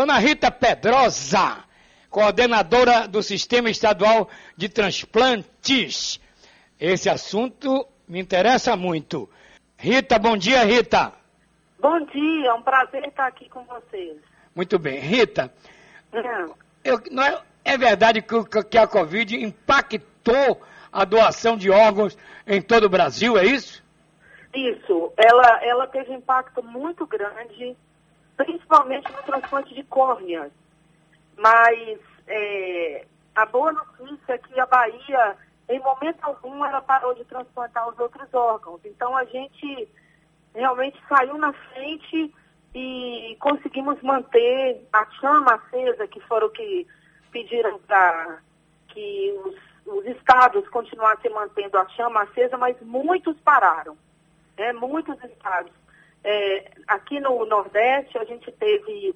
[0.00, 1.62] Dona Rita Pedrosa,
[2.08, 6.18] coordenadora do Sistema Estadual de Transplantes.
[6.80, 9.28] Esse assunto me interessa muito.
[9.76, 11.12] Rita, bom dia, Rita.
[11.78, 14.16] Bom dia, é um prazer estar aqui com vocês.
[14.56, 14.98] Muito bem.
[15.00, 15.52] Rita,
[16.82, 22.62] eu, não é, é verdade que, que a Covid impactou a doação de órgãos em
[22.62, 23.84] todo o Brasil, é isso?
[24.54, 27.76] Isso, ela, ela teve um impacto muito grande,
[28.44, 30.50] principalmente no transplante de córneas.
[31.36, 35.36] Mas é, a boa notícia é que a Bahia,
[35.68, 38.80] em momento algum, ela parou de transplantar os outros órgãos.
[38.84, 39.88] Então a gente
[40.54, 42.34] realmente saiu na frente
[42.74, 46.86] e conseguimos manter a chama acesa, que foram que
[47.30, 48.38] pediram para
[48.88, 53.96] que os, os estados continuassem mantendo a chama acesa, mas muitos pararam
[54.60, 55.72] né, muitos estados.
[56.22, 59.14] É, aqui no Nordeste, a gente teve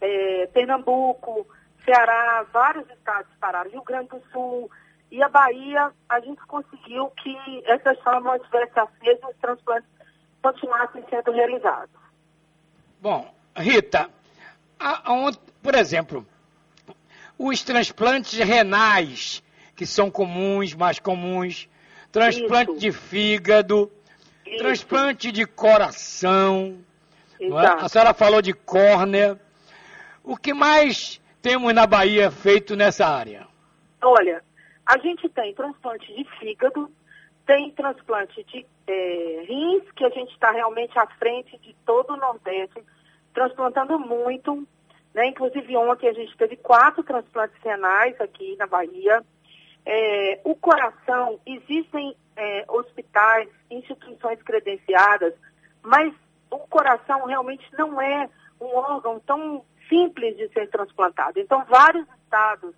[0.00, 1.46] é, Pernambuco,
[1.84, 4.70] Ceará, vários estados pararam, Rio Grande do Sul
[5.10, 9.90] e a Bahia, a gente conseguiu que essas chamas tivessem aceso e os transplantes
[10.40, 11.90] continuassem sendo realizados.
[13.00, 14.08] Bom, Rita,
[14.78, 16.26] a, a, por exemplo,
[17.38, 19.42] os transplantes renais,
[19.74, 21.68] que são comuns, mais comuns,
[22.12, 22.80] transplante Isso.
[22.80, 23.90] de fígado,
[24.58, 26.78] transplante de coração.
[27.40, 27.66] É?
[27.66, 29.40] A senhora falou de córnea.
[30.22, 33.46] O que mais temos na Bahia feito nessa área?
[34.02, 34.42] Olha,
[34.86, 36.90] a gente tem transplante de fígado,
[37.46, 42.16] tem transplante de é, rins, que a gente está realmente à frente de todo o
[42.16, 42.82] Nordeste,
[43.32, 44.66] transplantando muito.
[45.14, 45.28] Né?
[45.28, 49.22] Inclusive ontem a gente teve quatro transplantes renais aqui na Bahia.
[49.86, 55.34] É, o coração, existem é, hospitais, instituições credenciadas,
[55.82, 56.14] mas
[56.50, 61.38] o coração realmente não é um órgão tão simples de ser transplantado.
[61.38, 62.74] Então, vários estados,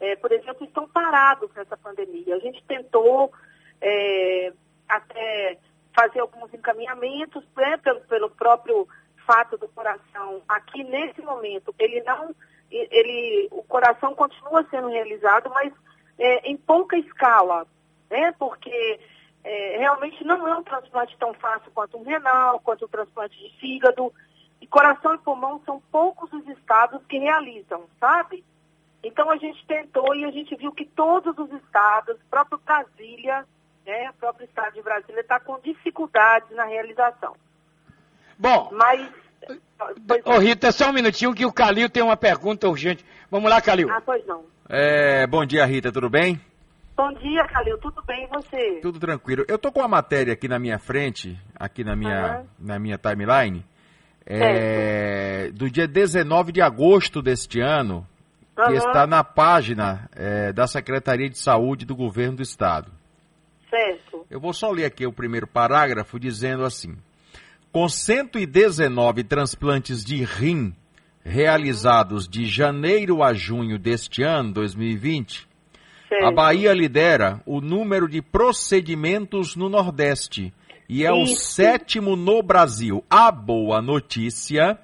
[0.00, 2.34] é, por exemplo, estão parados nessa pandemia.
[2.34, 3.32] A gente tentou
[3.80, 4.52] é,
[4.88, 5.58] até
[5.94, 8.88] fazer alguns encaminhamentos né, pelo, pelo próprio
[9.24, 10.42] fato do coração.
[10.48, 12.34] Aqui, nesse momento, ele não.
[12.68, 15.72] Ele, o coração continua sendo realizado, mas
[16.18, 17.64] é, em pouca escala,
[18.10, 18.32] né?
[18.38, 19.00] Porque
[19.44, 23.38] é, realmente não é um transplante tão fácil quanto um renal, quanto o um transplante
[23.38, 24.12] de fígado.
[24.60, 28.44] E coração e pulmão são poucos os estados que realizam, sabe?
[29.02, 33.46] Então a gente tentou e a gente viu que todos os estados, próprio Brasília,
[33.86, 37.36] né, o próprio estado de Brasília está com dificuldades na realização.
[38.38, 39.08] Bom, mas
[40.24, 43.04] Ô Rita, só um minutinho que o Calil tem uma pergunta urgente.
[43.30, 43.90] Vamos lá, Calil.
[43.90, 44.44] Ah, pois não.
[44.68, 46.40] É, bom dia, Rita, tudo bem?
[46.96, 48.80] Bom dia, Calil, tudo bem e você?
[48.80, 49.44] Tudo tranquilo.
[49.46, 52.46] Eu tô com uma matéria aqui na minha frente, aqui na minha, uhum.
[52.58, 53.62] na minha timeline,
[54.24, 58.06] é, do dia 19 de agosto deste ano,
[58.56, 58.64] uhum.
[58.64, 62.90] que está na página é, da Secretaria de Saúde do Governo do Estado.
[63.68, 64.24] Certo.
[64.30, 66.96] Eu vou só ler aqui o primeiro parágrafo dizendo assim:
[67.70, 70.74] com 119 transplantes de rim
[71.22, 75.46] realizados de janeiro a junho deste ano, 2020,
[76.22, 80.52] a Bahia lidera o número de procedimentos no Nordeste
[80.88, 81.34] e é Isso.
[81.34, 83.04] o sétimo no Brasil.
[83.10, 84.78] A boa notícia,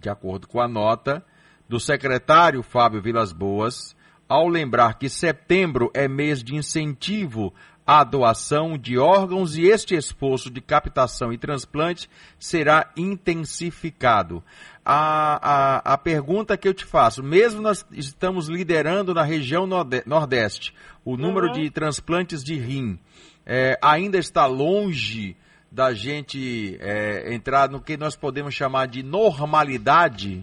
[0.00, 1.24] de acordo com a nota
[1.68, 3.96] do secretário Fábio Vilas Boas,
[4.28, 7.54] ao lembrar que setembro é mês de incentivo
[7.86, 12.08] a doação de órgãos e este esforço de captação e transplante
[12.38, 14.42] será intensificado.
[14.84, 20.74] A, a, a pergunta que eu te faço, mesmo nós estamos liderando na região Nordeste
[21.04, 21.52] o número uhum.
[21.52, 22.98] de transplantes de rim,
[23.44, 25.36] é, ainda está longe
[25.70, 30.42] da gente é, entrar no que nós podemos chamar de normalidade?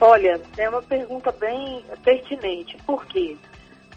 [0.00, 2.76] Olha, é uma pergunta bem pertinente.
[2.86, 3.36] Por quê?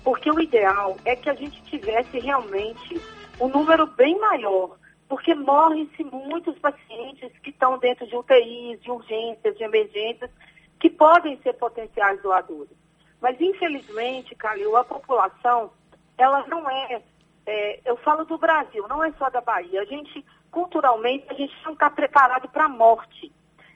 [0.08, 2.96] Porque o ideal é que a gente tivesse realmente
[3.42, 4.78] um número bem maior,
[5.10, 10.32] porque morrem-se muitos pacientes que estão dentro de UTIs, de urgências, de emergências,
[10.80, 12.72] que podem ser potenciais doadores.
[13.20, 15.72] Mas, infelizmente, Calil, a população,
[16.18, 17.02] ela não é,
[17.46, 19.82] é, eu falo do Brasil, não é só da Bahia.
[19.82, 23.30] A gente, culturalmente, a gente não está preparado para a morte.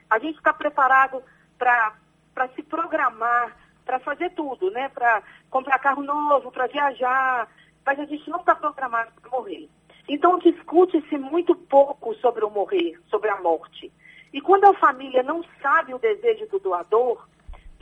[0.09, 1.21] A gente está preparado
[1.57, 3.53] para se programar,
[3.91, 4.87] para fazer tudo, né?
[4.87, 7.45] Para comprar carro novo, para viajar,
[7.85, 9.67] mas a gente não está programado para morrer.
[10.07, 13.91] Então discute-se muito pouco sobre o morrer, sobre a morte.
[14.31, 17.27] E quando a família não sabe o desejo do doador,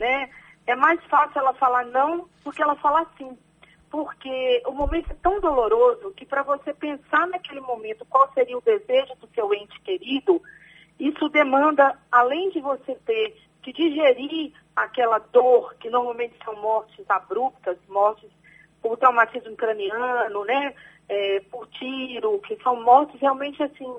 [0.00, 0.28] né,
[0.66, 3.38] é mais fácil ela falar não do que ela falar sim.
[3.88, 8.62] Porque o momento é tão doloroso que para você pensar naquele momento qual seria o
[8.62, 10.42] desejo do seu ente querido,
[10.98, 14.52] isso demanda, além de você ter que digerir
[14.84, 18.30] aquela dor, que normalmente são mortes abruptas, mortes
[18.82, 20.74] por traumatismo craniano, né?
[21.08, 23.96] É, por tiro, que são mortes realmente assim,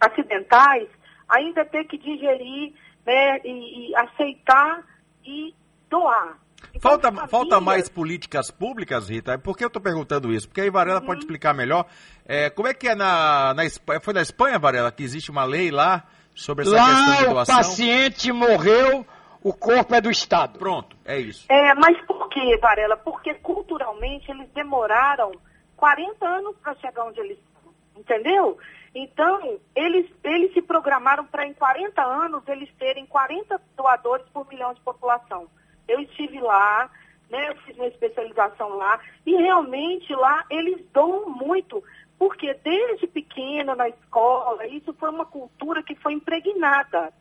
[0.00, 0.88] acidentais,
[1.28, 2.72] ainda ter que digerir
[3.04, 4.82] né, e, e aceitar
[5.24, 5.54] e
[5.90, 6.38] doar.
[6.70, 7.30] Então, falta, famílias...
[7.30, 9.38] falta mais políticas públicas, Rita?
[9.38, 10.48] Por que eu estou perguntando isso?
[10.48, 11.06] Porque aí Varela uhum.
[11.06, 11.86] pode explicar melhor.
[12.24, 14.00] É, como é que é na, na Espanha?
[14.00, 16.04] Foi na Espanha, Varela, que existe uma lei lá
[16.34, 17.54] sobre essa lá questão de doação?
[17.54, 19.06] o paciente morreu,
[19.44, 20.58] o corpo é do Estado.
[20.58, 21.44] Pronto, é isso.
[21.50, 22.96] É, mas por que, Varela?
[22.96, 25.32] Porque culturalmente eles demoraram
[25.76, 28.58] 40 anos para chegar onde eles estão, entendeu?
[28.94, 34.72] Então, eles, eles se programaram para em 40 anos eles terem 40 doadores por milhão
[34.72, 35.46] de população.
[35.86, 36.90] Eu estive lá,
[37.28, 41.84] né, eu fiz uma especialização lá, e realmente lá eles doam muito,
[42.18, 47.12] porque desde pequeno na escola, isso foi uma cultura que foi impregnada.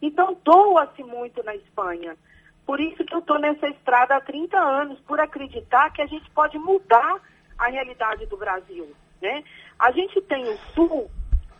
[0.00, 2.16] Então, doa-se muito na Espanha.
[2.64, 6.30] Por isso que eu estou nessa estrada há 30 anos, por acreditar que a gente
[6.30, 7.20] pode mudar
[7.58, 8.94] a realidade do Brasil.
[9.20, 9.42] Né?
[9.78, 11.10] A gente tem o Sul,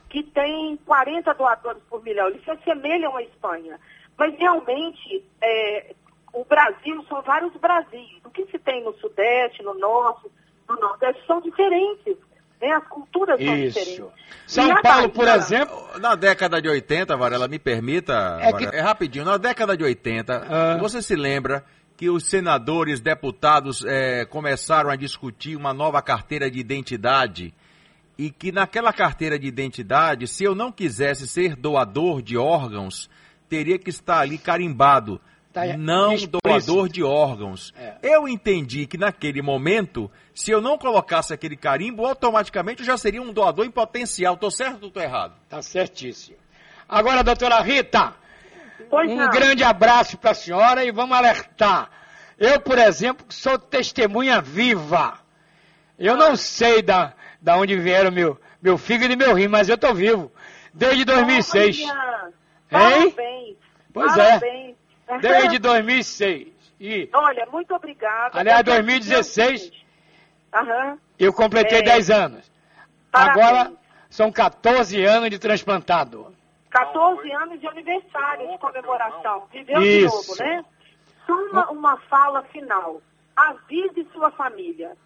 [0.08, 3.78] que tem 40 doadores por milhão, eles se assemelham à Espanha.
[4.16, 5.94] Mas realmente, é,
[6.32, 8.20] o Brasil são vários Brasis.
[8.24, 10.30] O que se tem no Sudeste, no Norte,
[10.68, 12.16] no Nordeste, são diferentes.
[12.60, 12.72] Né?
[12.72, 13.78] As culturas são Isso.
[13.78, 14.14] diferentes.
[14.46, 16.00] São Paulo, Bahia, por exemplo.
[16.00, 18.38] Na década de 80, Varela, me permita.
[18.40, 18.64] É, que...
[18.64, 19.24] é rapidinho.
[19.24, 20.78] Na década de 80, ah.
[20.78, 21.64] você se lembra
[21.96, 27.52] que os senadores, deputados é, começaram a discutir uma nova carteira de identidade
[28.16, 33.10] e que naquela carteira de identidade, se eu não quisesse ser doador de órgãos,
[33.48, 35.20] teria que estar ali carimbado
[35.52, 37.72] Tá não doador de órgãos.
[37.76, 37.96] É.
[38.02, 43.22] Eu entendi que naquele momento, se eu não colocasse aquele carimbo, automaticamente eu já seria
[43.22, 44.34] um doador em potencial.
[44.34, 45.34] Estou certo ou estou errado?
[45.44, 46.36] Está certíssimo.
[46.88, 48.14] Agora, doutora Rita,
[48.88, 49.30] pois um não.
[49.30, 51.90] grande abraço para a senhora e vamos alertar.
[52.38, 55.18] Eu, por exemplo, sou testemunha viva.
[55.98, 59.74] Eu não sei da, da onde vieram meu, meu fígado e meu rim, mas eu
[59.74, 60.30] estou vivo.
[60.72, 61.80] Desde 2006.
[61.80, 63.10] Olha, hein?
[63.10, 63.56] Parabéns.
[63.92, 64.74] Pois Parabéns.
[64.74, 64.77] é.
[65.20, 66.48] Desde 2006.
[66.80, 68.38] E, Olha, muito obrigada.
[68.38, 69.72] aliás, 2016,
[70.54, 70.98] Aham.
[71.18, 71.82] eu completei É.
[71.82, 72.50] 10 anos.
[73.10, 73.46] Parabéns.
[73.46, 73.72] Agora
[74.08, 76.32] são 14 anos de transplantado.
[76.70, 79.46] 14 anos de aniversário de comemoração.
[79.50, 80.34] Viveu Isso.
[80.36, 80.64] de novo, né?
[81.28, 83.00] Uma, uma fala final.
[83.36, 84.96] Avise sua família.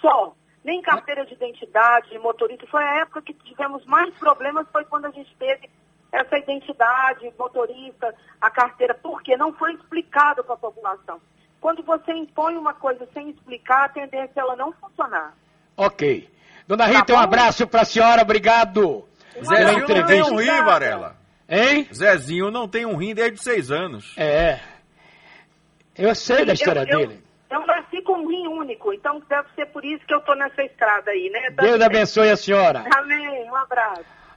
[0.00, 0.34] Só.
[0.64, 2.66] Nem carteira de identidade, motorista.
[2.68, 5.68] Foi a época que tivemos mais problemas, foi quando a gente teve
[6.12, 11.20] essa identidade, motorista, a carteira, porque não foi explicado para a população.
[11.60, 15.32] Quando você impõe uma coisa sem explicar, a tendência é ela não funcionar.
[15.76, 16.28] Ok.
[16.68, 19.08] Dona Rita, Tá um abraço para a senhora, obrigado.
[19.32, 20.32] Pela Zezinho não tem entrevista.
[20.32, 21.16] um rim, Varela.
[21.48, 21.88] Hein?
[21.92, 24.14] Zezinho não tem um rim desde seis anos.
[24.18, 24.60] É.
[25.96, 27.24] Eu sei da história eu, eu- dele.
[27.50, 30.62] Eu nasci com um rim único, então deve ser por isso que eu estou nessa
[30.62, 31.50] estrada aí, né?
[31.50, 32.84] Deus abençoe a senhora.
[32.96, 33.50] Amém.
[33.50, 34.04] Um abraço.